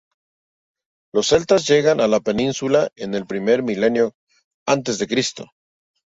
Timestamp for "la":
2.07-2.21